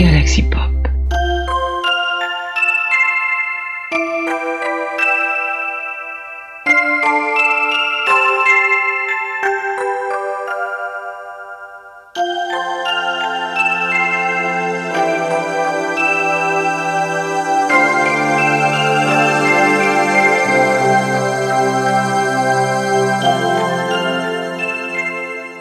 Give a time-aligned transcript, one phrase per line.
[0.00, 0.62] Galaxy Pop.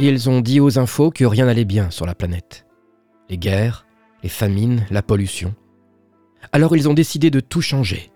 [0.00, 2.66] Ils ont dit aux infos que rien n'allait bien sur la planète.
[3.30, 3.83] Les guerres,
[4.24, 5.54] les famines, la pollution.
[6.50, 8.10] Alors ils ont décidé de tout changer.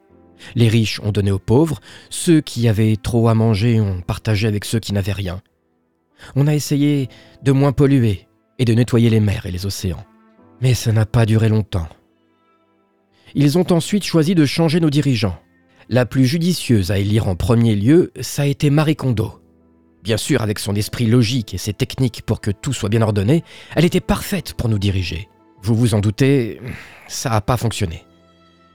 [0.55, 4.65] Les riches ont donné aux pauvres, ceux qui avaient trop à manger ont partagé avec
[4.65, 5.43] ceux qui n'avaient rien.
[6.35, 7.09] On a essayé
[7.43, 8.27] de moins polluer
[8.59, 10.05] et de nettoyer les mers et les océans.
[10.63, 11.89] Mais ça n'a pas duré longtemps.
[13.35, 15.39] Ils ont ensuite choisi de changer nos dirigeants.
[15.91, 19.43] La plus judicieuse à élire en premier lieu, ça a été Marie Kondo.
[20.03, 23.45] Bien sûr, avec son esprit logique et ses techniques pour que tout soit bien ordonné,
[23.77, 25.29] elle était parfaite pour nous diriger.
[25.63, 26.61] Vous vous en doutez,
[27.07, 28.05] ça n'a pas fonctionné.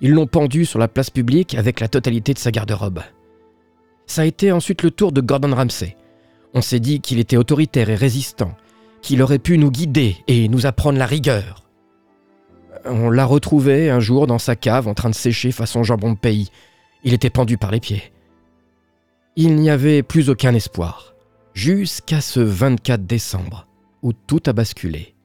[0.02, 3.02] Ils l'ont pendue sur la place publique avec la totalité de sa garde-robe.
[4.05, 5.95] Ça a été ensuite le tour de Gordon Ramsay.
[6.53, 8.55] On s'est dit qu'il était autoritaire et résistant,
[9.02, 11.63] qu'il aurait pu nous guider et nous apprendre la rigueur.
[12.85, 16.17] On l'a retrouvé un jour dans sa cave en train de sécher façon jambon de
[16.17, 16.50] pays.
[17.03, 18.11] Il était pendu par les pieds.
[19.35, 21.13] Il n'y avait plus aucun espoir
[21.53, 23.67] jusqu'à ce 24 décembre,
[24.02, 25.16] où tout a basculé.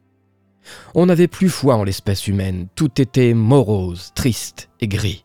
[0.94, 5.24] On n'avait plus foi en l'espèce humaine, tout était morose, triste et gris.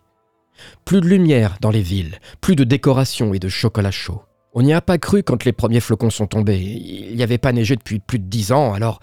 [0.85, 4.21] Plus de lumière dans les villes, plus de décoration et de chocolat chaud.
[4.53, 6.59] On n'y a pas cru quand les premiers flocons sont tombés.
[6.59, 8.99] Il n'y avait pas neigé depuis plus de dix ans, alors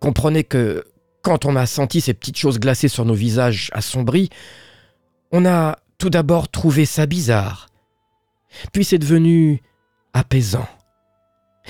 [0.00, 0.84] comprenez que
[1.22, 4.30] quand on a senti ces petites choses glacées sur nos visages assombris,
[5.30, 7.68] on a tout d'abord trouvé ça bizarre.
[8.72, 9.60] Puis c'est devenu
[10.14, 10.66] apaisant.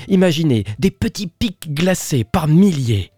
[0.07, 3.11] Imaginez des petits pics glacés par milliers.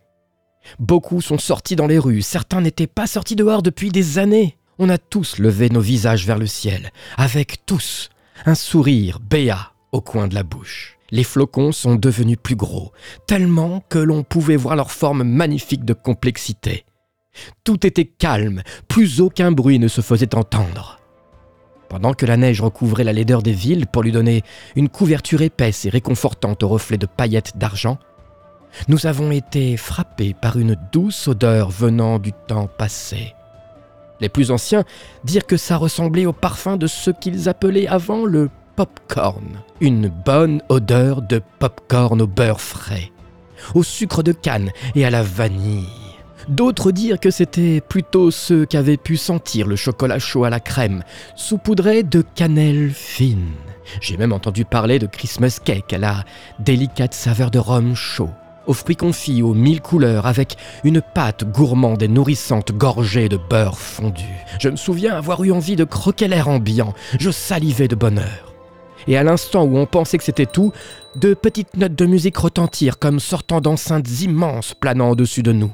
[0.78, 4.56] Beaucoup sont sortis dans les rues, certains n'étaient pas sortis dehors depuis des années.
[4.78, 8.08] On a tous levé nos visages vers le ciel, avec tous
[8.46, 10.96] un sourire béat au coin de la bouche.
[11.10, 12.92] Les flocons sont devenus plus gros,
[13.26, 16.84] tellement que l'on pouvait voir leur forme magnifique de complexité.
[17.64, 20.98] Tout était calme, plus aucun bruit ne se faisait entendre.
[21.88, 24.42] Pendant que la neige recouvrait la laideur des villes pour lui donner
[24.76, 27.98] une couverture épaisse et réconfortante aux reflets de paillettes d'argent,
[28.88, 33.34] nous avons été frappés par une douce odeur venant du temps passé.
[34.20, 34.84] Les plus anciens
[35.24, 39.60] dirent que ça ressemblait au parfum de ce qu'ils appelaient avant le popcorn.
[39.80, 43.10] Une bonne odeur de popcorn au beurre frais,
[43.74, 45.88] au sucre de canne et à la vanille.
[46.48, 50.60] D'autres dirent que c'était plutôt ceux qui avaient pu sentir le chocolat chaud à la
[50.60, 51.02] crème,
[51.36, 53.52] saupoudré de cannelle fine.
[54.00, 56.24] J'ai même entendu parler de Christmas cake à la
[56.58, 58.30] délicate saveur de rhum chaud,
[58.66, 63.78] aux fruits confits aux mille couleurs avec une pâte gourmande et nourrissante gorgée de beurre
[63.78, 64.28] fondu.
[64.60, 68.54] Je me souviens avoir eu envie de croquer l'air ambiant, je salivais de bonheur.
[69.06, 70.72] Et à l'instant où on pensait que c'était tout,
[71.16, 75.72] de petites notes de musique retentirent comme sortant d'enceintes immenses planant au-dessus de nous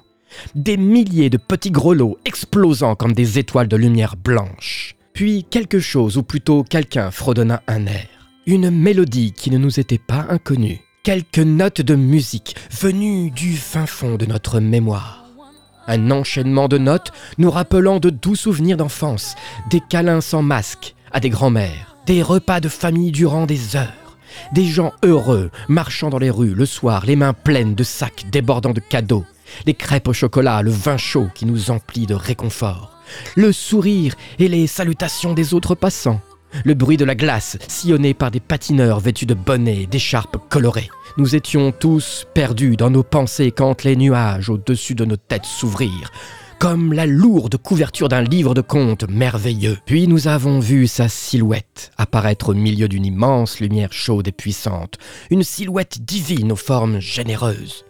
[0.55, 4.97] des milliers de petits grelots explosant comme des étoiles de lumière blanche.
[5.13, 8.07] Puis quelque chose, ou plutôt quelqu'un, fredonna un air.
[8.47, 10.86] Une mélodie qui ne nous était pas inconnue.
[11.07, 15.25] Quelques notes de musique venues du fin fond de notre mémoire.
[15.87, 19.37] Un enchaînement de notes nous rappelant de doux souvenirs d'enfance,
[19.71, 24.19] des câlins sans masque à des grands-mères, des repas de famille durant des heures,
[24.53, 28.73] des gens heureux marchant dans les rues le soir, les mains pleines de sacs débordant
[28.73, 29.25] de cadeaux,
[29.65, 32.99] les crêpes au chocolat, le vin chaud qui nous emplit de réconfort,
[33.37, 36.21] le sourire et les salutations des autres passants,
[36.65, 40.91] le bruit de la glace sillonné par des patineurs vêtus de bonnets et d'écharpes colorées.
[41.17, 46.13] Nous étions tous perdus dans nos pensées quand les nuages au-dessus de nos têtes s'ouvrirent,
[46.59, 49.79] comme la lourde couverture d'un livre de contes merveilleux.
[49.87, 54.99] Puis nous avons vu sa silhouette apparaître au milieu d'une immense lumière chaude et puissante,
[55.31, 57.86] une silhouette divine aux formes généreuses.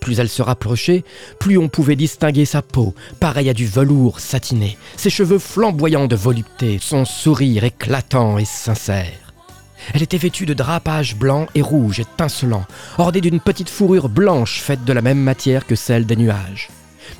[0.00, 1.04] Plus elle se rapprochait,
[1.38, 6.16] plus on pouvait distinguer sa peau, pareille à du velours satiné, ses cheveux flamboyants de
[6.16, 9.26] volupté, son sourire éclatant et sincère.
[9.94, 12.66] Elle était vêtue de drapages blancs et rouges étincelants,
[12.98, 16.68] ordée d'une petite fourrure blanche faite de la même matière que celle des nuages.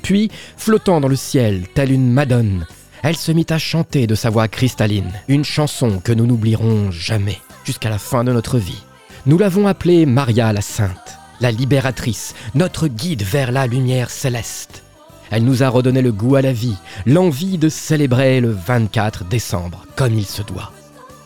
[0.01, 2.65] Puis, flottant dans le ciel, telle une madone,
[3.03, 7.39] elle se mit à chanter de sa voix cristalline, une chanson que nous n'oublierons jamais,
[7.63, 8.83] jusqu'à la fin de notre vie.
[9.25, 11.06] Nous l'avons appelée Maria la Sainte
[11.41, 14.83] la libératrice, notre guide vers la lumière céleste.
[15.29, 19.85] Elle nous a redonné le goût à la vie, l'envie de célébrer le 24 décembre
[19.95, 20.71] comme il se doit.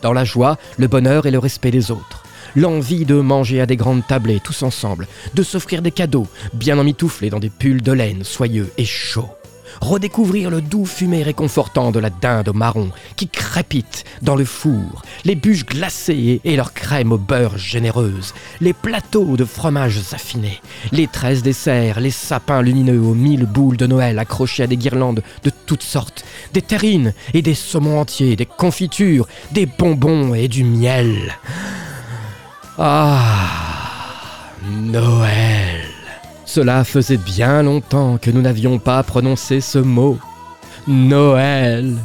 [0.02, 2.24] Dans la joie, le bonheur et le respect des autres.
[2.56, 7.30] L'envie de manger à des grandes tablées tous ensemble, de s'offrir des cadeaux, bien emmitouflés
[7.30, 9.30] dans des pulls de laine soyeux et chauds.
[9.80, 15.02] Redécouvrir le doux fumé réconfortant de la dinde au marron qui crépite dans le four,
[15.24, 20.60] les bûches glacées et leur crème au beurre généreuse, les plateaux de fromages affinés,
[20.92, 25.22] les treize desserts, les sapins lumineux aux mille boules de Noël accrochées à des guirlandes
[25.44, 30.64] de toutes sortes, des terrines et des saumons entiers, des confitures, des bonbons et du
[30.64, 31.36] miel.
[32.78, 33.20] Ah,
[34.62, 35.81] Noël.
[36.44, 40.18] Cela faisait bien longtemps que nous n'avions pas prononcé ce mot.
[40.86, 41.96] Noël.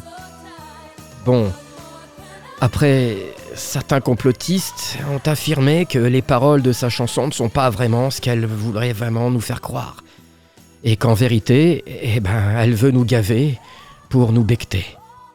[1.26, 1.52] Bon.
[2.62, 3.18] Après,
[3.56, 8.22] certains complotistes ont affirmé que les paroles de sa chanson ne sont pas vraiment ce
[8.22, 9.98] qu'elle voudrait vraiment nous faire croire.
[10.84, 13.60] Et qu'en vérité, eh ben, elle veut nous gaver
[14.10, 14.86] pour nous becter.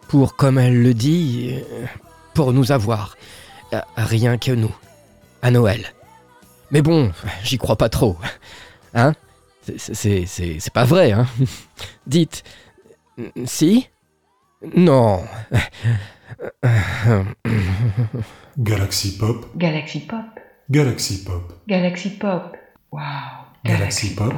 [0.08, 1.54] Pour, comme elle le dit,
[2.34, 3.16] pour nous avoir.
[3.96, 4.74] Rien que nous.
[5.42, 5.92] À Noël.
[6.70, 7.10] Mais bon,
[7.42, 8.16] j'y crois pas trop.
[8.94, 9.14] Hein?
[9.76, 11.26] C'est pas vrai, hein
[12.06, 12.42] Dites.
[13.44, 13.88] Si?
[14.76, 15.24] Non.
[18.58, 19.46] Galaxy Pop.
[19.56, 20.24] Galaxy Pop.
[20.70, 21.52] Galaxy Pop.
[21.68, 22.56] Galaxy Pop.
[22.90, 23.00] Wow.
[23.64, 24.34] Galaxy Pop.